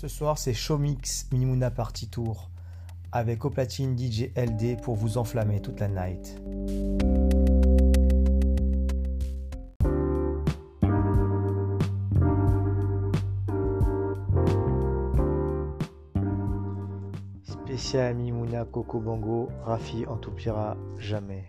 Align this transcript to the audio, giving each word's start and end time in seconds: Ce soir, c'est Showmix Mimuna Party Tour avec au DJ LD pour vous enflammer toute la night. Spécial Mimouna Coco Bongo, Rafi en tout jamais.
Ce 0.00 0.08
soir, 0.08 0.38
c'est 0.38 0.54
Showmix 0.54 1.26
Mimuna 1.30 1.70
Party 1.70 2.08
Tour 2.08 2.48
avec 3.12 3.44
au 3.44 3.50
DJ 3.98 4.30
LD 4.34 4.80
pour 4.80 4.96
vous 4.96 5.18
enflammer 5.18 5.60
toute 5.60 5.78
la 5.78 5.88
night. 5.88 6.40
Spécial 17.42 18.14
Mimouna 18.14 18.64
Coco 18.64 19.00
Bongo, 19.00 19.50
Rafi 19.66 20.06
en 20.06 20.16
tout 20.16 20.32
jamais. 20.96 21.44